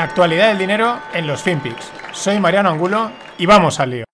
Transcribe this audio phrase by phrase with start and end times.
[0.00, 1.92] La actualidad del dinero en los FinPix.
[2.14, 4.04] Soy Mariano Angulo y vamos al lío.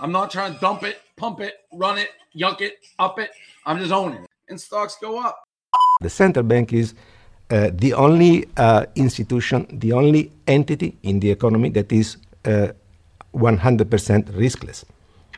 [0.00, 3.30] I'm not trying to dump it, pump it, run it, yunk it, up it.
[3.64, 4.30] I'm just owning it.
[4.48, 5.44] And stocks go up.
[6.00, 6.96] The central bank is
[7.52, 12.72] uh, the only uh, institution, the only entity in the economy that is uh,
[13.32, 14.84] 100% riskless.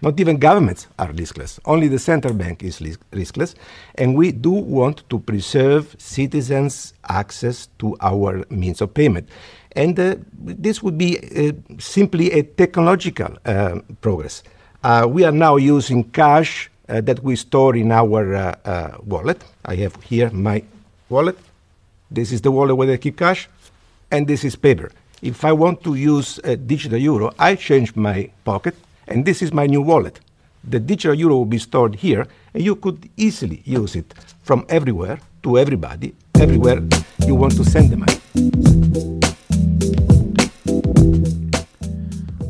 [0.01, 1.59] Not even governments are riskless.
[1.65, 2.81] Only the central bank is
[3.13, 3.55] riskless.
[3.95, 9.29] And we do want to preserve citizens' access to our means of payment.
[9.77, 14.43] And uh, this would be uh, simply a technological uh, progress.
[15.09, 18.55] We are now using cash that we store in our
[19.05, 19.43] wallet.
[19.65, 20.63] I have here my
[21.09, 21.39] wallet.
[22.11, 23.49] This is the wallet where I keep cash,
[24.11, 24.93] and this is paper.
[25.23, 28.77] If I want to use a digital euro, I change my pocket,
[29.09, 30.21] and this is my new wallet.
[30.63, 35.19] The digital euro will be stored here, and you could easily use it from everywhere
[35.43, 36.83] to everybody, everywhere
[37.27, 39.24] you want to send the money.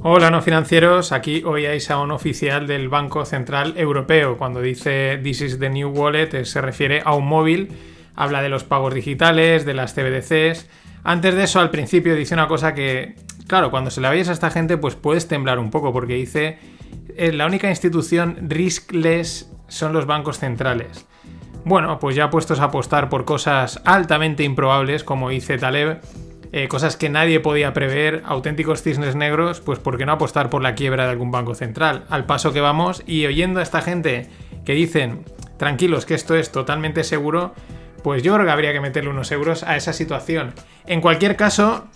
[0.06, 4.36] Hola no financieros, aquí oíais a un oficial del Banco Central Europeo.
[4.36, 7.72] Cuando dice This is the new wallet eh, se refiere a un móvil,
[8.14, 10.68] habla de los pagos digitales, de las CBDCs.
[11.04, 13.14] Antes de eso, al principio dice una cosa que,
[13.46, 16.58] claro, cuando se la veis a esta gente pues puedes temblar un poco porque dice
[17.16, 21.06] eh, la única institución riskless son los bancos centrales.
[21.64, 26.02] Bueno, pues ya puestos a apostar por cosas altamente improbables, como dice Taleb,
[26.56, 30.62] eh, cosas que nadie podía prever, auténticos cisnes negros, pues ¿por qué no apostar por
[30.62, 32.04] la quiebra de algún banco central?
[32.10, 34.28] Al paso que vamos y oyendo a esta gente
[34.64, 35.24] que dicen,
[35.56, 37.54] tranquilos, que esto es totalmente seguro,
[38.04, 40.54] pues yo creo que habría que meterle unos euros a esa situación.
[40.86, 41.88] En cualquier caso,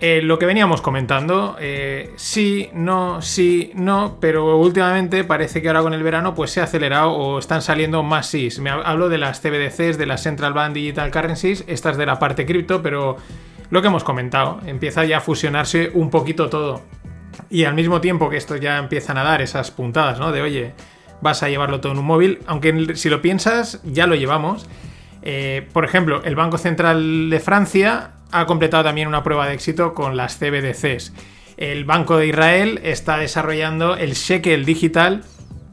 [0.00, 5.82] eh, lo que veníamos comentando, eh, sí, no, sí, no, pero últimamente parece que ahora
[5.82, 8.60] con el verano pues se ha acelerado o están saliendo más sís.
[8.60, 12.46] Me hablo de las CBDCs, de las Central Bank Digital Currencies, estas de la parte
[12.46, 13.18] cripto, pero
[13.70, 16.82] lo que hemos comentado, empieza ya a fusionarse un poquito todo.
[17.50, 20.32] Y al mismo tiempo que esto ya empiezan a dar esas puntadas, ¿no?
[20.32, 20.72] De oye,
[21.20, 24.68] vas a llevarlo todo en un móvil, aunque si lo piensas, ya lo llevamos.
[25.22, 29.94] Eh, por ejemplo, el Banco Central de Francia ha completado también una prueba de éxito
[29.94, 31.12] con las CBDCs.
[31.56, 35.24] El Banco de Israel está desarrollando el shekel digital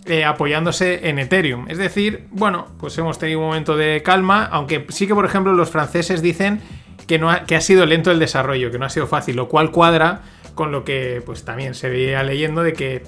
[0.05, 1.66] eh, apoyándose en Ethereum.
[1.69, 5.53] Es decir, bueno, pues hemos tenido un momento de calma, aunque sí que, por ejemplo,
[5.53, 6.59] los franceses dicen
[7.07, 9.47] que, no ha, que ha sido lento el desarrollo, que no ha sido fácil, lo
[9.47, 10.21] cual cuadra
[10.55, 13.03] con lo que pues también se veía leyendo de que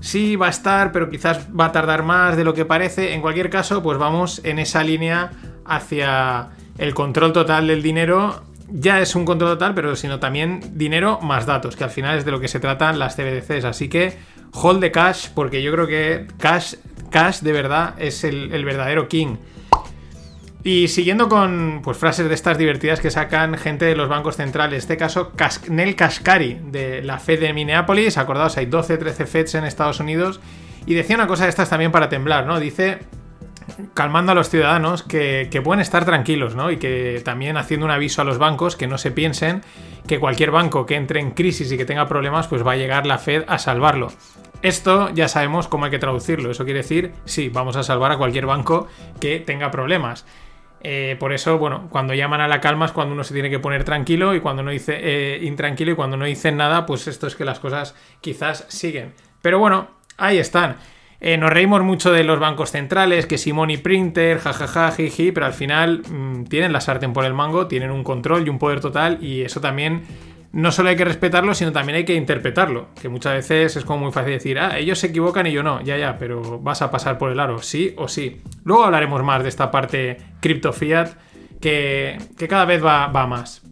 [0.00, 3.14] sí va a estar, pero quizás va a tardar más de lo que parece.
[3.14, 5.30] En cualquier caso, pues vamos en esa línea
[5.64, 8.42] hacia el control total del dinero.
[8.70, 12.24] Ya es un control total, pero sino también dinero más datos, que al final es
[12.24, 13.64] de lo que se tratan las CBDCs.
[13.64, 14.16] Así que
[14.52, 16.74] hold the cash, porque yo creo que cash,
[17.10, 19.36] cash de verdad es el, el verdadero king.
[20.64, 24.72] Y siguiendo con pues, frases de estas divertidas que sacan gente de los bancos centrales,
[24.72, 25.32] en este caso
[25.68, 30.40] Nel Kashkari de la Fed de Minneapolis, acordaos, hay 12, 13 Feds en Estados Unidos,
[30.84, 32.58] y decía una cosa de estas también para temblar, ¿no?
[32.58, 32.98] Dice,
[33.94, 36.70] calmando a los ciudadanos, que, que pueden estar tranquilos, ¿no?
[36.70, 39.62] Y que también haciendo un aviso a los bancos que no se piensen
[40.06, 43.06] que cualquier banco que entre en crisis y que tenga problemas, pues va a llegar
[43.06, 44.10] la Fed a salvarlo.
[44.62, 46.50] Esto ya sabemos cómo hay que traducirlo.
[46.50, 48.88] Eso quiere decir, sí, vamos a salvar a cualquier banco
[49.20, 50.26] que tenga problemas.
[50.80, 53.58] Eh, por eso, bueno, cuando llaman a la calma es cuando uno se tiene que
[53.58, 57.26] poner tranquilo y cuando no dice eh, intranquilo y cuando no dicen nada, pues esto
[57.26, 59.12] es que las cosas quizás siguen.
[59.42, 60.76] Pero bueno, ahí están.
[61.20, 65.46] Eh, nos reímos mucho de los bancos centrales, que si Money Printer, jajaja, jiji, pero
[65.46, 68.80] al final mmm, tienen la sartén por el mango, tienen un control y un poder
[68.80, 70.02] total y eso también
[70.58, 72.88] no solo hay que respetarlo, sino también hay que interpretarlo.
[73.00, 75.80] Que muchas veces es como muy fácil decir, ah, ellos se equivocan y yo no,
[75.82, 78.42] ya, ya, pero vas a pasar por el aro, sí o sí.
[78.64, 81.10] Luego hablaremos más de esta parte cripto fiat
[81.60, 83.62] que, que cada vez va, va, más.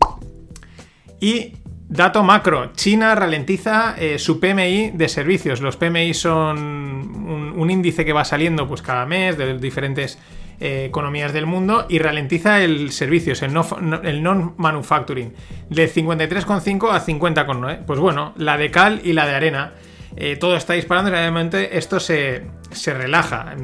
[1.20, 1.54] Y
[1.88, 5.60] dato macro, China ralentiza eh, su PMI de servicios.
[5.60, 10.20] Los PMI son un, índice que va saliendo pues cada mes de diferentes
[10.58, 17.84] eh, economías del mundo y ralentiza el servicios, el non-manufacturing, no, de 53,5 a 50,9.
[17.84, 19.74] Pues bueno, la de cal y la de arena.
[20.16, 23.54] Eh, todo está disparando y realmente esto se, se, relaja.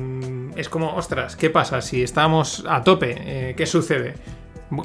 [0.54, 1.80] Es como, ostras, ¿qué pasa?
[1.80, 4.14] Si estamos a tope, eh, ¿qué sucede?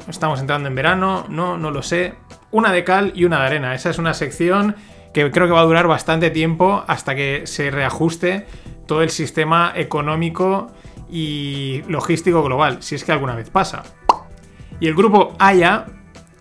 [0.08, 2.14] Estamos entrando en verano, no, no lo sé.
[2.52, 3.74] Una de cal y una de arena.
[3.74, 4.76] Esa es una sección
[5.12, 8.46] que creo que va a durar bastante tiempo hasta que se reajuste
[8.86, 10.72] todo el sistema económico
[11.10, 13.82] y logístico global, si es que alguna vez pasa.
[14.80, 15.86] Y el grupo AYA,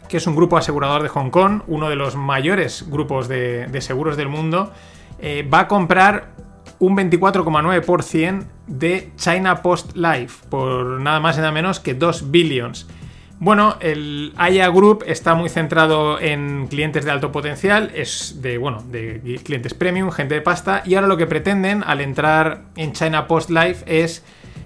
[0.07, 4.17] que es un grupo asegurador de Hong Kong, uno de los mayores grupos de, seguros
[4.17, 4.71] del mundo,
[5.19, 6.35] eh, va a comprar
[6.79, 12.87] un 24,9% de China Post Life por nada más y nada menos que 2 billions.
[13.39, 18.83] Bueno, el Aya Group está muy centrado en clientes de alto potencial, es de, bueno,
[18.89, 23.27] de clientes premium, gente de pasta, y ahora lo que pretenden al entrar en China
[23.27, 24.23] Post Life es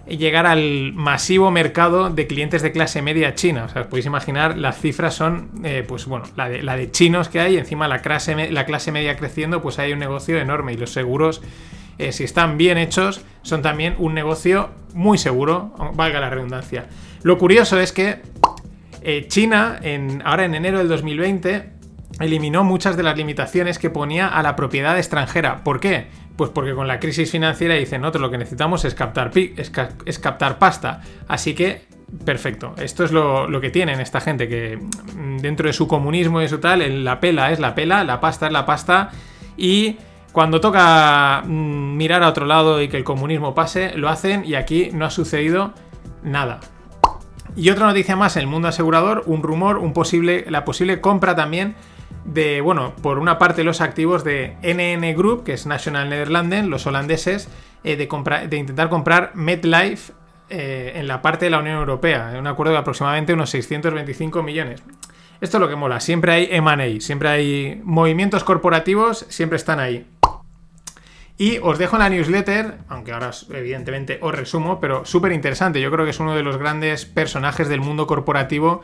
[0.07, 3.65] llegar al masivo mercado de clientes de clase media china.
[3.65, 7.39] O sea, os podéis imaginar, las cifras son, eh, pues bueno, la de, chinos que
[7.39, 10.91] hay, encima la clase, la clase media creciendo, pues hay un negocio enorme y los
[10.91, 11.41] seguros,
[11.97, 16.87] eh, si están bien hechos, son también un negocio muy seguro, valga la redundancia.
[17.23, 18.21] Lo curioso es que
[19.03, 21.71] eh, China, en, ahora en enero del 2020,
[22.19, 25.63] eliminó muchas de las limitaciones que ponía a la propiedad extranjera.
[25.63, 26.07] ¿Por qué?
[26.35, 30.57] Pues porque con la crisis financiera dicen, nosotros lo que necesitamos es captar, es, captar
[30.57, 31.01] pasta.
[31.27, 31.83] Así que,
[32.25, 32.73] perfecto.
[32.77, 36.59] Esto es lo, que tienen esta gente, que mm, dentro de su comunismo y su
[36.59, 39.11] tal, la pela es la pela, la pasta es la pasta.
[39.57, 39.97] Y
[40.31, 44.55] cuando toca mm, mirar a otro lado y que el comunismo pase, lo hacen y
[44.55, 45.73] aquí no ha sucedido
[46.23, 46.59] nada.
[47.55, 51.35] Y otra noticia más en el mundo asegurador, un rumor, un posible, la posible compra
[51.35, 51.75] también
[52.25, 56.85] de, bueno, por una parte los activos de NN Group, que es National Netherlands, los
[56.85, 57.49] holandeses,
[57.83, 58.07] eh, de,
[58.47, 60.13] de, intentar comprar MetLife
[60.49, 64.43] eh, en la parte de la Unión Europea, en un acuerdo de aproximadamente unos 625
[64.43, 64.83] millones.
[65.39, 70.05] Esto es lo que mola, siempre hay M&A, siempre hay movimientos corporativos, siempre están ahí.
[71.37, 75.81] Y os dejo en la newsletter, aunque ahora evidentemente os resumo, pero súper interesante.
[75.81, 78.81] Yo creo que es uno de los grandes personajes del mundo corporativo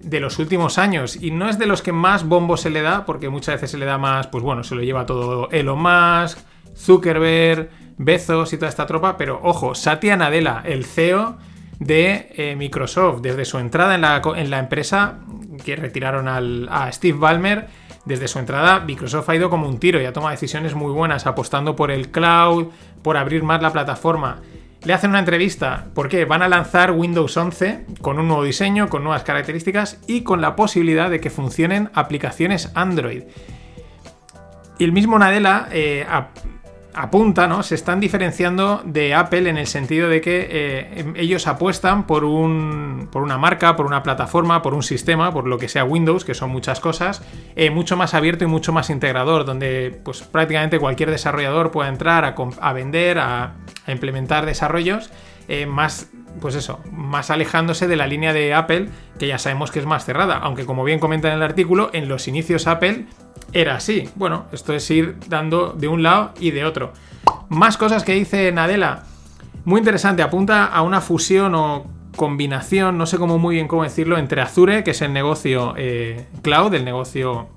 [0.00, 1.16] de los últimos años.
[1.16, 3.78] Y no es de los que más bombo se le da, porque muchas veces se
[3.78, 6.38] le da más, pues bueno, se lo lleva todo Elon Musk,
[6.76, 9.16] Zuckerberg, Bezos y toda esta tropa.
[9.16, 11.36] Pero ojo, Satya Nadella, el CEO
[11.78, 15.18] de eh, Microsoft, desde su entrada en la, en la empresa,
[15.64, 17.68] que retiraron a Steve Ballmer
[18.08, 21.26] desde su entrada, Microsoft ha ido como un tiro y ha tomado decisiones muy buenas,
[21.26, 22.68] apostando por el cloud,
[23.02, 24.40] por abrir más la plataforma.
[24.84, 29.02] Le hacen una entrevista porque van a lanzar Windows 11 con un nuevo diseño, con
[29.02, 33.24] nuevas características y con la posibilidad de que funcionen aplicaciones Android.
[34.78, 36.06] Y el mismo Nadella eh,
[36.98, 37.62] apunta, ¿no?
[37.62, 43.08] Se están diferenciando de Apple en el sentido de que eh, ellos apuestan por, un,
[43.12, 46.34] por una marca, por una plataforma, por un sistema, por lo que sea Windows, que
[46.34, 47.22] son muchas cosas,
[47.54, 52.34] eh, mucho más abierto y mucho más integrador, donde pues prácticamente cualquier desarrollador pueda entrar
[52.60, 53.54] a, vender, a,
[53.86, 55.10] implementar desarrollos
[55.46, 58.88] eh, más pues eso, más alejándose de la línea de Apple,
[59.18, 62.08] que ya sabemos que es más cerrada, aunque como bien comenta en el artículo, en
[62.08, 63.06] los inicios Apple
[63.52, 64.08] era así.
[64.14, 66.92] Bueno, esto es ir dando de un lado y de otro.
[67.48, 69.04] Más cosas que dice Nadella.
[69.64, 71.86] Muy interesante, apunta a una fusión o
[72.16, 76.26] combinación, no sé cómo muy bien cómo decirlo, entre Azure, que es el negocio eh,
[76.42, 77.48] cloud, el negocio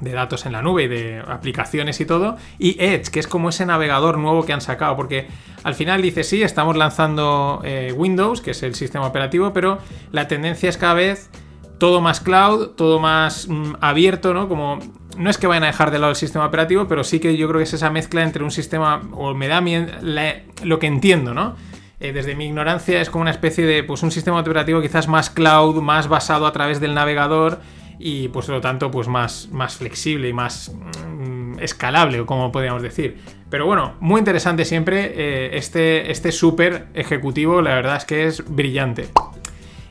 [0.00, 3.48] de datos en la nube y de aplicaciones y todo, y Edge, que es como
[3.48, 5.28] ese navegador nuevo que han sacado, porque
[5.64, 9.78] al final dice, sí, estamos lanzando eh, Windows, que es el sistema operativo, pero
[10.12, 11.30] la tendencia es cada vez
[11.78, 14.48] todo más cloud, todo más mm, abierto, ¿no?
[14.48, 14.78] Como
[15.16, 17.48] no es que vayan a dejar de lado el sistema operativo, pero sí que yo
[17.48, 19.62] creo que es esa mezcla entre un sistema, o me da
[20.64, 21.56] lo que entiendo, ¿no?
[22.00, 25.30] Eh, desde mi ignorancia es como una especie de, pues un sistema operativo quizás más
[25.30, 27.60] cloud, más basado a través del navegador
[27.98, 32.82] y pues por lo tanto pues más, más flexible y más mm, escalable, como podríamos
[32.82, 33.18] decir.
[33.50, 38.44] Pero bueno, muy interesante siempre eh, este, este súper ejecutivo, la verdad es que es
[38.46, 39.08] brillante.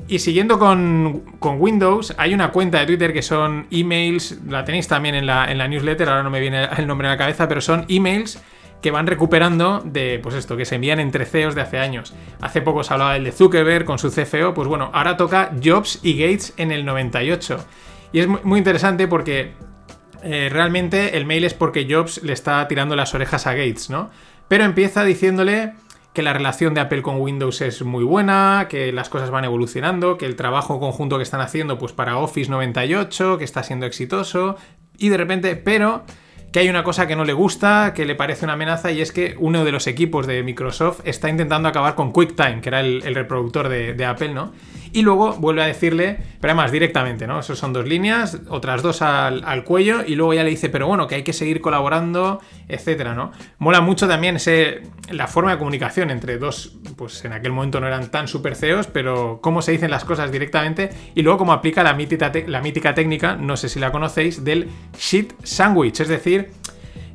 [0.10, 5.16] Y siguiendo con, Windows, hay una cuenta de Twitter que son emails, la tenéis también
[5.16, 7.60] en la, en la newsletter, ahora no me viene el nombre a la cabeza, pero
[7.60, 8.42] son emails
[8.82, 12.14] que van recuperando de, pues esto, que se envían entre CEOs de hace años.
[12.40, 16.00] Hace poco se hablaba del de Zuckerberg con su CFO, pues bueno, ahora toca Jobs
[16.04, 17.66] y Gates en el 98.
[18.12, 19.54] Y es muy interesante porque
[20.24, 24.10] eh, realmente el mail es porque Jobs le está tirando las orejas a Gates, ¿no?
[24.48, 25.74] Pero empieza diciéndole
[26.14, 30.18] que la relación de Apple con Windows es muy buena, que las cosas van evolucionando,
[30.18, 34.56] que el trabajo conjunto que están haciendo pues para Office 98, que está siendo exitoso,
[34.98, 36.06] y de repente, pero
[36.52, 39.12] que hay una cosa que no le gusta, que le parece una amenaza, y es
[39.12, 43.14] que uno de los equipos de Microsoft está intentando acabar con QuickTime, que era el,
[43.14, 44.54] reproductor de, de Apple, ¿no?
[44.94, 47.40] Y luego vuelve a decirle, pero además directamente, ¿no?
[47.40, 51.08] Esos son dos líneas, otras dos al, cuello y luego ya le dice, pero bueno,
[51.08, 53.32] que hay que seguir colaborando, etcétera, ¿no?
[53.58, 54.38] Mola mucho también
[55.10, 58.88] la forma de comunicación entre dos, pues en aquel momento no eran tan super CEOs,
[58.88, 62.94] pero cómo se dicen las cosas directamente y luego cómo aplica la mítica, la mítica
[62.94, 66.52] técnica, no sé si la conocéis, del shit sandwich, es decir,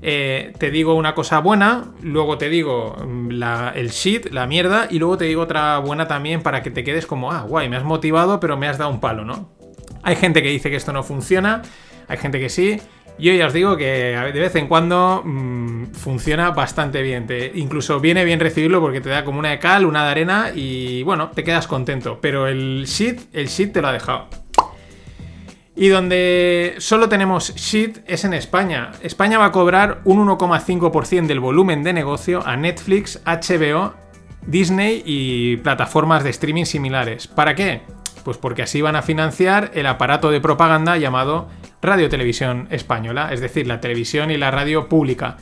[0.04, 3.30] eh, te digo una cosa buena, luego te digo mm,
[3.74, 7.06] el shit, la mierda, y luego te digo otra buena también para que te quedes
[7.06, 9.50] como, ah, guay, me has motivado, pero me has dado un palo, ¿no?
[10.02, 11.62] Hay gente que dice que esto no funciona,
[12.08, 12.80] hay gente que sí.
[13.18, 17.26] Yo ya os digo que de vez en cuando mmm, funciona bastante bien.
[17.26, 20.50] Te, incluso viene bien recibirlo porque te da como una de cal, una de arena
[20.52, 22.18] y bueno, te quedas contento.
[22.20, 24.41] Pero el sheet, el sheet te lo ha dejado.
[25.74, 28.92] Y donde solo tenemos sheet es en España.
[29.02, 33.94] España va a cobrar un 1,5% del volumen de negocio a Netflix, HBO,
[34.46, 37.26] Disney y plataformas de streaming similares.
[37.26, 37.82] ¿Para qué?
[38.22, 41.48] Pues porque así van a financiar el aparato de propaganda llamado
[41.80, 45.38] Radio Televisión Española, es decir, la televisión y la radio pública.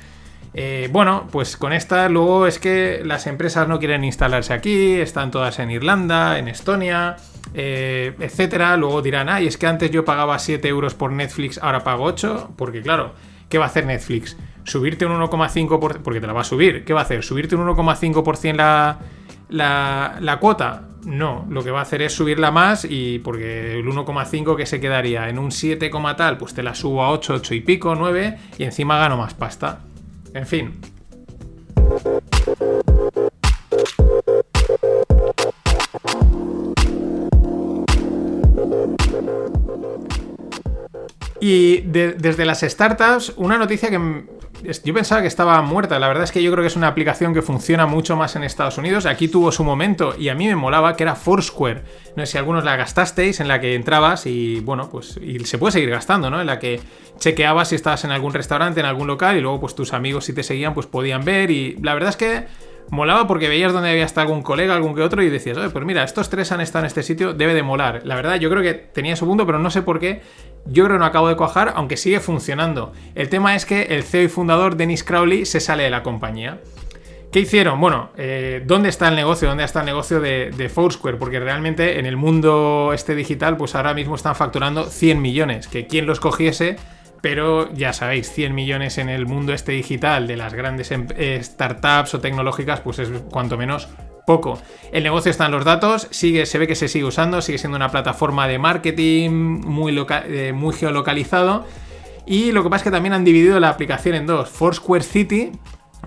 [0.54, 5.30] Eh, bueno, pues con esta luego es que las empresas no quieren instalarse aquí, están
[5.30, 7.16] todas en Irlanda, en Estonia,
[7.54, 8.76] eh, etcétera.
[8.76, 12.54] Luego dirán, ay, es que antes yo pagaba 7 euros por Netflix, ahora pago 8,
[12.57, 13.14] porque claro,
[13.49, 14.37] ¿qué va a hacer Netflix?
[14.64, 17.23] Subirte un 1,5%, porque te la va a subir, ¿qué va a hacer?
[17.23, 18.99] ¿Subirte un 1,5% la,
[19.49, 20.87] la, la cuota?
[21.04, 24.80] No, lo que va a hacer es subirla más y porque el 1,5 que se
[24.80, 28.38] quedaría en un 7, tal, pues te la subo a 8, 8 y pico, 9
[28.59, 29.80] y encima gano más pasta.
[30.35, 30.78] En fin.
[41.40, 43.99] Y de, desde las startups, una noticia que
[44.85, 45.99] yo pensaba que estaba muerta.
[45.99, 48.44] La verdad es que yo creo que es una aplicación que funciona mucho más en
[48.44, 49.06] Estados Unidos.
[49.06, 51.82] Aquí tuvo su momento y a mí me molaba que era Foursquare.
[52.16, 55.59] No sé si algunos la gastasteis, en la que entrabas y bueno, pues y se
[55.59, 56.40] puede seguir gastando, ¿no?
[56.40, 56.80] En la que
[57.18, 60.32] chequeabas si estabas en algún restaurante, en algún local y luego pues tus amigos si
[60.32, 62.47] te seguían pues podían ver y la verdad es que
[62.90, 65.85] molaba porque veías donde había estado algún colega, algún que otro y decías, oye, pues
[65.85, 68.02] mira, estos tres han estado en este sitio, debe de molar.
[68.04, 70.23] La verdad, yo creo que tenía su punto, pero no sé por qué.
[70.66, 72.92] Yo creo que no acabo de cuajar, aunque sigue funcionando.
[73.14, 76.60] El tema es que el CEO y fundador Dennis Crowley se sale de la compañía.
[77.32, 77.80] ¿Qué hicieron?
[77.80, 79.48] Bueno, eh, ¿dónde está el negocio?
[79.48, 81.16] ¿Dónde está el negocio de, de, Foursquare?
[81.16, 85.68] Porque realmente en el mundo este digital, pues ahora mismo están facturando 100 millones.
[85.68, 86.76] Que quien los cogiese
[87.20, 91.40] pero ya sabéis, 100 millones en el mundo este digital de las grandes em, eh,
[91.42, 93.88] startups o tecnológicas, pues es cuanto menos
[94.30, 94.60] poco.
[94.92, 97.75] El negocio está en los datos, sigue, se ve que se sigue usando, sigue siendo
[97.75, 99.92] una plataforma de marketing muy,
[100.28, 101.66] eh, muy geolocalizado.
[102.26, 105.50] Y lo que pasa es que también han dividido la aplicación en dos, Foursquare City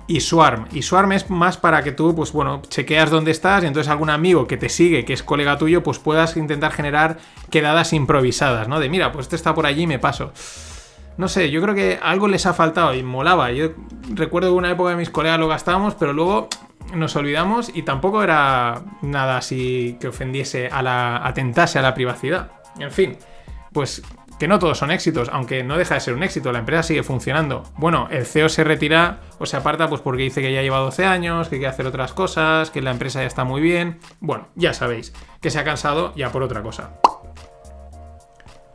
[0.08, 0.68] y Swarm.
[0.72, 4.10] Y Swarm es más para que tú, pues bueno, chequeas dónde estás y entonces algún
[4.10, 7.18] amigo que te sigue, que es colega tuyo, pues puedas intentar generar
[7.50, 8.80] quedadas improvisadas, ¿no?
[8.80, 10.32] De mira, pues este está por allí me paso.
[11.18, 13.52] No sé, yo creo que algo les ha faltado y molaba.
[13.52, 13.72] Yo
[14.14, 16.48] recuerdo que una época de mis colegas lo gastábamos, pero luego
[16.94, 21.26] nos olvidamos y tampoco era nada así que ofendiese a la.
[21.26, 22.52] atentase a la privacidad.
[22.80, 23.18] En fin,
[23.72, 24.02] pues
[24.40, 27.04] que no todos son éxitos, aunque no deja de ser un éxito, la empresa sigue
[27.04, 27.64] funcionando.
[27.78, 31.06] Bueno, el CEO se retira o se aparta pues porque dice que ya lleva 12
[31.06, 34.00] años, que quiere hacer otras cosas, que la empresa ya está muy bien.
[34.20, 36.92] Bueno, ya sabéis, que se ha cansado ya por otra cosa.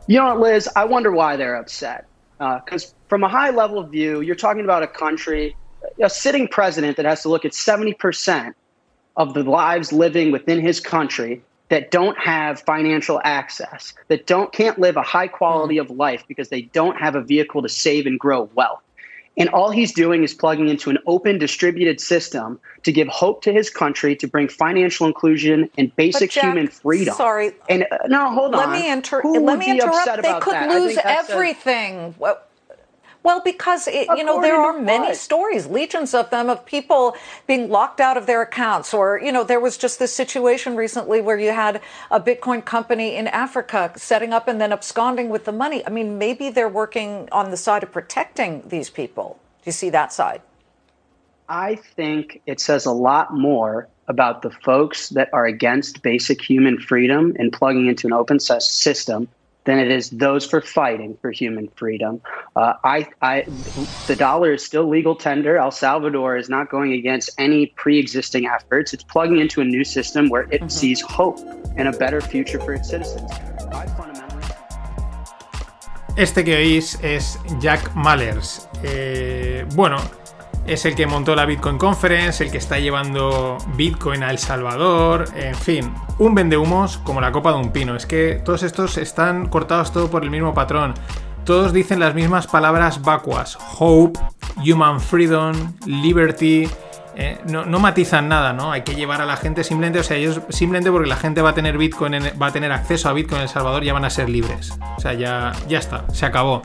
[0.07, 2.05] You know, Liz, I wonder why they're upset.
[2.39, 5.55] Because uh, from a high level of view, you're talking about a country,
[6.01, 8.53] a sitting president that has to look at 70%
[9.17, 14.79] of the lives living within his country that don't have financial access, that don't can't
[14.79, 18.19] live a high quality of life because they don't have a vehicle to save and
[18.19, 18.81] grow wealth.
[19.37, 23.53] And all he's doing is plugging into an open distributed system to give hope to
[23.53, 27.15] his country, to bring financial inclusion and basic Jack, human freedom.
[27.15, 27.51] Sorry.
[27.69, 28.73] And uh, no, hold let on.
[28.73, 30.21] Me inter- Who let would me interrupt.
[30.21, 30.69] they could that?
[30.69, 32.15] lose everything.
[32.21, 32.37] A-
[33.21, 35.17] well, because it, you know there are many what?
[35.17, 37.15] stories, legions of them, of people
[37.47, 41.19] being locked out of their accounts, or you know there was just this situation recently
[41.19, 45.51] where you had a Bitcoin company in Africa setting up and then absconding with the
[45.51, 45.85] money.
[45.85, 49.37] I mean, maybe they're working on the side of protecting these people.
[49.63, 50.41] Do you see that side?
[51.49, 56.79] I think it says a lot more about the folks that are against basic human
[56.79, 59.27] freedom and plugging into an open system
[59.65, 62.21] than it is those for fighting for human freedom.
[62.55, 63.45] Uh, I, I,
[64.07, 65.57] the dollar is still legal tender.
[65.57, 68.93] El Salvador is not going against any pre-existing efforts.
[68.93, 70.67] It's plugging into a new system where it mm-hmm.
[70.67, 71.39] sees hope
[71.77, 73.31] and a better future for its citizens.
[76.15, 78.67] Este que oís es Jack Mallers.
[78.83, 79.97] Eh, bueno,
[80.67, 85.25] es el que montó la Bitcoin Conference, el que está llevando Bitcoin a El Salvador,
[85.35, 87.95] en fin, un vendehumos como la copa de un pino.
[87.95, 90.93] Es que todos estos están cortados todo por el mismo patrón.
[91.45, 94.19] Todos dicen las mismas palabras vacuas: hope,
[94.57, 96.69] human freedom, liberty.
[97.15, 98.71] Eh, no, no, matizan nada, ¿no?
[98.71, 101.49] Hay que llevar a la gente simplemente, o sea, ellos simplemente porque la gente va
[101.49, 104.09] a tener Bitcoin, va a tener acceso a Bitcoin en El Salvador, ya van a
[104.09, 104.79] ser libres.
[104.95, 106.61] O sea, ya, ya está, se acabó.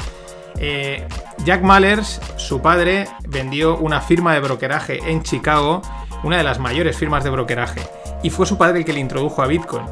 [0.59, 1.09] Eh,
[1.45, 5.83] Jack Mallers, su padre, vendió una firma de brokeraje en Chicago,
[6.23, 7.83] una de las mayores firmas de brokeraje,
[8.23, 9.87] y fue su padre el que le introdujo a Bitcoin.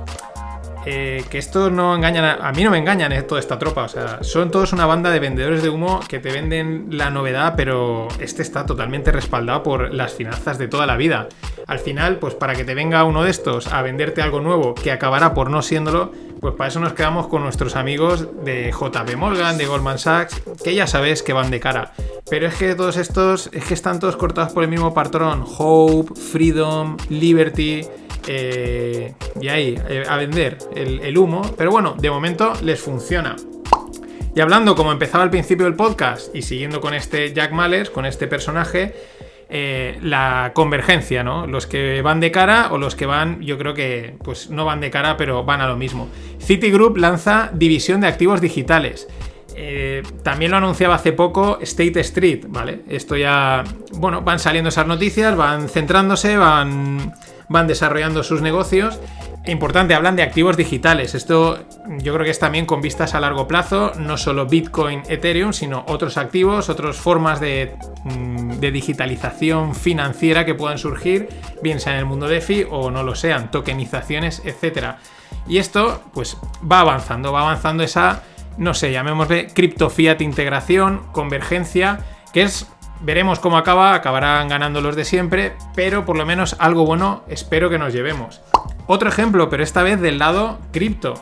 [0.86, 3.88] Eh, que esto no engañan, a, mí no me engañan eh, toda esta tropa, o
[3.88, 8.08] sea, son todos una banda de vendedores de humo que te venden la novedad, pero
[8.18, 11.28] este está totalmente respaldado por las finanzas de toda la vida.
[11.66, 14.90] Al final, pues para que te venga uno de estos a venderte algo nuevo que
[14.90, 19.56] acabará por no siéndolo, pues para eso nos quedamos con nuestros amigos de JP Morgan,
[19.56, 21.92] de Goldman Sachs, que ya sabes que van de cara.
[22.28, 25.44] Pero es que todos estos, es que están todos cortados por el mismo patrón.
[25.56, 27.86] Hope, Freedom, Liberty.
[28.26, 31.42] Eh, y ahí, eh, a vender el, humo.
[31.56, 33.36] Pero bueno, de momento les funciona.
[34.34, 38.06] Y hablando como empezaba al principio del podcast y siguiendo con este Jack Mallers, con
[38.06, 38.94] este personaje,
[39.50, 41.46] eh, la convergencia, ¿no?
[41.46, 44.80] Los que van de cara o los que van, yo creo que pues no van
[44.80, 46.08] de cara, pero van a lo mismo.
[46.40, 49.08] Citigroup lanza división de activos digitales.
[50.22, 52.80] También lo anunciaba hace poco State Street, ¿vale?
[52.88, 53.62] Esto ya,
[53.92, 57.12] bueno, van saliendo esas noticias, van centrándose, van,
[57.52, 58.98] van desarrollando sus negocios
[59.44, 61.16] Importante, hablan de activos digitales.
[61.16, 61.58] Esto
[61.98, 65.84] yo creo que es también con vistas a largo plazo, no solo Bitcoin, Ethereum, sino
[65.88, 71.28] otros activos, otras formas de, mm, de digitalización financiera que puedan surgir,
[71.60, 74.94] bien sea en el mundo DeFi o no lo sean, tokenizaciones, etc.
[75.48, 76.36] Y esto pues
[76.70, 78.22] va avanzando, va avanzando esa,
[78.58, 81.98] no sé, llamémosle cripto fiat integración, convergencia,
[82.32, 82.68] que es
[83.02, 87.68] Veremos cómo acaba, acabarán ganando los de siempre, pero por lo menos algo bueno espero
[87.68, 88.40] que nos llevemos.
[88.86, 91.14] Otro ejemplo, pero esta vez del lado cripto.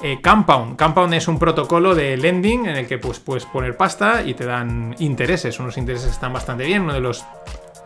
[0.00, 0.78] Eh, Compound.
[0.78, 4.46] Compound es un protocolo de lending en el que pues, puedes poner pasta y te
[4.46, 5.58] dan intereses.
[5.58, 6.82] Unos intereses están bastante bien.
[6.82, 7.26] Uno de los,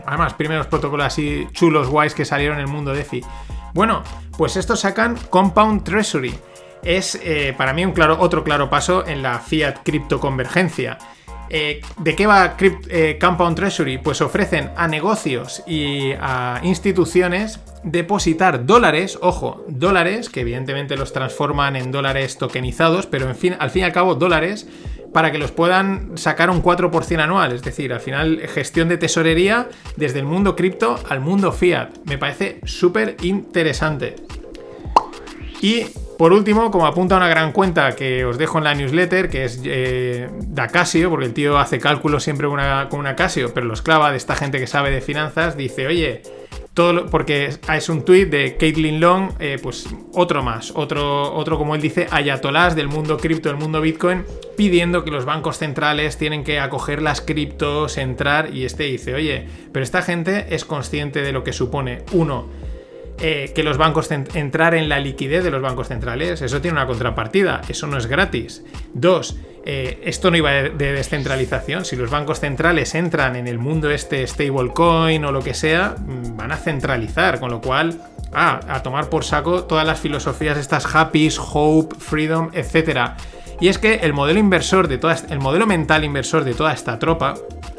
[0.06, 3.24] además, primeros protocolos así chulos, guays que salieron en el mundo DeFi.
[3.72, 4.02] Bueno,
[4.36, 6.38] pues estos sacan Compound Treasury.
[6.84, 10.98] Es eh, para mí un claro, otro claro paso en la fiat cripto convergencia.
[11.54, 13.98] Eh, ¿De qué va eh, Compound Treasury?
[13.98, 21.76] Pues ofrecen a negocios y a instituciones depositar dólares, ojo, dólares, que evidentemente los transforman
[21.76, 24.66] en dólares tokenizados, pero en fin, al fin y al cabo dólares,
[25.12, 27.52] para que los puedan sacar un 4% anual.
[27.52, 31.90] Es decir, al final gestión de tesorería desde el mundo cripto al mundo fiat.
[32.06, 34.16] Me parece súper interesante.
[35.60, 35.84] Y
[36.22, 39.60] por último, como apunta una gran cuenta que os dejo en la newsletter, que es
[39.64, 44.12] eh, Dacasio, porque el tío hace cálculos siempre con una, con Casio, pero los clava
[44.12, 46.22] de esta gente que sabe de finanzas, dice, oye,
[46.74, 51.74] todo porque es un tuit de Caitlin Long, eh, pues otro más, otro, otro como
[51.74, 54.24] él dice, ayatolás del mundo cripto, del mundo Bitcoin,
[54.56, 59.48] pidiendo que los bancos centrales tienen que acoger las criptos, entrar, y este dice, oye,
[59.72, 62.46] pero esta gente es consciente de lo que supone, uno,
[63.18, 66.42] eh, que los bancos entrar en la liquidez de los bancos centrales.
[66.42, 68.64] Eso tiene una contrapartida, eso no es gratis.
[68.94, 71.84] Dos, eh, esto no iba de, descentralización.
[71.84, 76.36] Si los bancos centrales entran en el mundo este stablecoin o lo que sea, mm,
[76.36, 78.00] van a centralizar, con lo cual,
[78.32, 83.12] ah, a tomar por saco todas las filosofías estas happy, hope, freedom, etc.
[83.60, 86.98] Y es que el modelo inversor de toda, el modelo mental inversor de toda esta
[86.98, 87.34] tropa,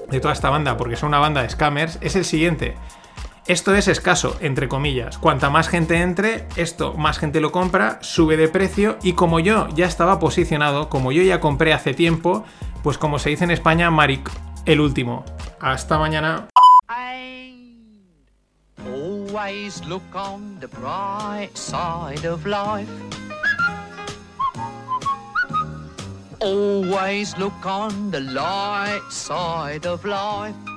[0.09, 2.75] de toda esta banda, porque son una banda de scammers, es el siguiente.
[3.45, 5.17] Esto es escaso, entre comillas.
[5.17, 9.67] Cuanta más gente entre, esto más gente lo compra, sube de precio y como yo
[9.75, 12.45] ya estaba posicionado, como yo ya compré hace tiempo,
[12.83, 14.31] pues como se dice en España, Maric,
[14.65, 15.25] el último.
[15.59, 16.47] Hasta mañana.
[26.39, 30.72] Always look on the light side of life.